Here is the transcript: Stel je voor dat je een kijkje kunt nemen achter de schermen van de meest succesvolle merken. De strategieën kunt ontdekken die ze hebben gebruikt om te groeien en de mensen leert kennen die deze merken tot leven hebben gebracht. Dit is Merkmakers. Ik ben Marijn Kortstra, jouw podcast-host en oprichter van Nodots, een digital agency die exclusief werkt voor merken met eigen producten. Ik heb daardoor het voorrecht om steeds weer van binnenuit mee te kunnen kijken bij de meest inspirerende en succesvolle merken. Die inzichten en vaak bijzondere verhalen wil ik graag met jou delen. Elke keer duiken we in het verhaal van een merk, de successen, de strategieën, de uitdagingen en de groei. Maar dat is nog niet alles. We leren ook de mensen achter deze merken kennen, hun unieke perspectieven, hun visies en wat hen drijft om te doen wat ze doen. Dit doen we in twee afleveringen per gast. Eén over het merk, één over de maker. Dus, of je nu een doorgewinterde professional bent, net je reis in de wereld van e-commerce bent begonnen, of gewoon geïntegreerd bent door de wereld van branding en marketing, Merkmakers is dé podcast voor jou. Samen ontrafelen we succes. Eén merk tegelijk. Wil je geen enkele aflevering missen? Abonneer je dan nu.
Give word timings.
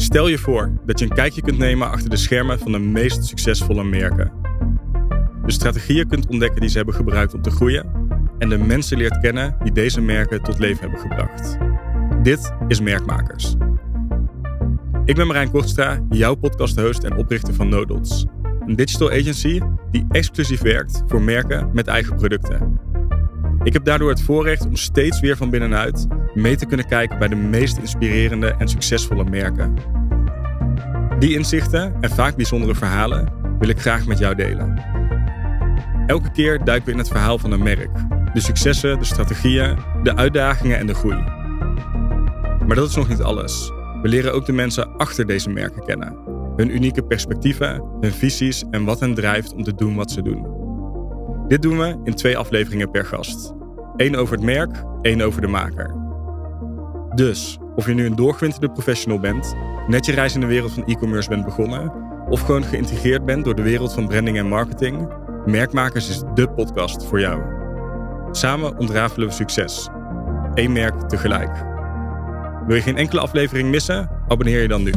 Stel 0.00 0.28
je 0.28 0.38
voor 0.38 0.72
dat 0.86 0.98
je 0.98 1.04
een 1.04 1.14
kijkje 1.14 1.42
kunt 1.42 1.58
nemen 1.58 1.90
achter 1.90 2.10
de 2.10 2.16
schermen 2.16 2.58
van 2.58 2.72
de 2.72 2.78
meest 2.78 3.24
succesvolle 3.24 3.84
merken. 3.84 4.32
De 5.44 5.52
strategieën 5.52 6.08
kunt 6.08 6.26
ontdekken 6.26 6.60
die 6.60 6.70
ze 6.70 6.76
hebben 6.76 6.94
gebruikt 6.94 7.34
om 7.34 7.42
te 7.42 7.50
groeien 7.50 7.86
en 8.38 8.48
de 8.48 8.58
mensen 8.58 8.98
leert 8.98 9.20
kennen 9.20 9.56
die 9.62 9.72
deze 9.72 10.00
merken 10.00 10.42
tot 10.42 10.58
leven 10.58 10.80
hebben 10.80 11.00
gebracht. 11.00 11.56
Dit 12.22 12.52
is 12.68 12.80
Merkmakers. 12.80 13.54
Ik 15.04 15.14
ben 15.14 15.26
Marijn 15.26 15.50
Kortstra, 15.50 16.00
jouw 16.08 16.34
podcast-host 16.34 17.02
en 17.02 17.16
oprichter 17.16 17.54
van 17.54 17.68
Nodots, 17.68 18.26
een 18.66 18.76
digital 18.76 19.10
agency 19.10 19.60
die 19.90 20.06
exclusief 20.10 20.60
werkt 20.60 21.02
voor 21.06 21.22
merken 21.22 21.70
met 21.72 21.86
eigen 21.86 22.16
producten. 22.16 22.80
Ik 23.68 23.74
heb 23.74 23.84
daardoor 23.84 24.08
het 24.08 24.22
voorrecht 24.22 24.66
om 24.66 24.76
steeds 24.76 25.20
weer 25.20 25.36
van 25.36 25.50
binnenuit 25.50 26.06
mee 26.34 26.56
te 26.56 26.66
kunnen 26.66 26.86
kijken 26.86 27.18
bij 27.18 27.28
de 27.28 27.36
meest 27.36 27.76
inspirerende 27.76 28.54
en 28.58 28.68
succesvolle 28.68 29.24
merken. 29.24 29.74
Die 31.18 31.34
inzichten 31.34 31.94
en 32.00 32.10
vaak 32.10 32.36
bijzondere 32.36 32.74
verhalen 32.74 33.32
wil 33.58 33.68
ik 33.68 33.80
graag 33.80 34.06
met 34.06 34.18
jou 34.18 34.34
delen. 34.34 34.84
Elke 36.06 36.30
keer 36.30 36.64
duiken 36.64 36.86
we 36.86 36.92
in 36.92 36.98
het 36.98 37.08
verhaal 37.08 37.38
van 37.38 37.52
een 37.52 37.62
merk, 37.62 37.90
de 38.34 38.40
successen, 38.40 38.98
de 38.98 39.04
strategieën, 39.04 39.78
de 40.02 40.16
uitdagingen 40.16 40.78
en 40.78 40.86
de 40.86 40.94
groei. 40.94 41.22
Maar 42.66 42.76
dat 42.76 42.88
is 42.88 42.96
nog 42.96 43.08
niet 43.08 43.22
alles. 43.22 43.72
We 44.02 44.08
leren 44.08 44.32
ook 44.32 44.46
de 44.46 44.52
mensen 44.52 44.96
achter 44.96 45.26
deze 45.26 45.50
merken 45.50 45.84
kennen, 45.84 46.16
hun 46.56 46.74
unieke 46.74 47.02
perspectieven, 47.02 47.82
hun 48.00 48.12
visies 48.12 48.64
en 48.70 48.84
wat 48.84 49.00
hen 49.00 49.14
drijft 49.14 49.54
om 49.54 49.62
te 49.62 49.74
doen 49.74 49.94
wat 49.94 50.10
ze 50.10 50.22
doen. 50.22 50.56
Dit 51.48 51.62
doen 51.62 51.78
we 51.78 52.00
in 52.04 52.14
twee 52.14 52.36
afleveringen 52.38 52.90
per 52.90 53.04
gast. 53.04 53.56
Eén 53.98 54.16
over 54.16 54.34
het 54.34 54.44
merk, 54.44 54.84
één 55.02 55.20
over 55.20 55.40
de 55.40 55.46
maker. 55.46 55.94
Dus, 57.14 57.58
of 57.74 57.86
je 57.86 57.94
nu 57.94 58.06
een 58.06 58.16
doorgewinterde 58.16 58.70
professional 58.70 59.20
bent, 59.20 59.54
net 59.86 60.06
je 60.06 60.12
reis 60.12 60.34
in 60.34 60.40
de 60.40 60.46
wereld 60.46 60.72
van 60.72 60.84
e-commerce 60.84 61.28
bent 61.28 61.44
begonnen, 61.44 61.92
of 62.28 62.40
gewoon 62.40 62.64
geïntegreerd 62.64 63.24
bent 63.24 63.44
door 63.44 63.54
de 63.54 63.62
wereld 63.62 63.92
van 63.92 64.08
branding 64.08 64.38
en 64.38 64.48
marketing, 64.48 65.08
Merkmakers 65.48 66.08
is 66.08 66.22
dé 66.34 66.48
podcast 66.48 67.04
voor 67.04 67.20
jou. 67.20 67.42
Samen 68.30 68.78
ontrafelen 68.78 69.28
we 69.28 69.34
succes. 69.34 69.88
Eén 70.54 70.72
merk 70.72 71.08
tegelijk. 71.08 71.64
Wil 72.66 72.76
je 72.76 72.82
geen 72.82 72.96
enkele 72.96 73.20
aflevering 73.20 73.70
missen? 73.70 74.10
Abonneer 74.28 74.62
je 74.62 74.68
dan 74.68 74.82
nu. 74.82 74.92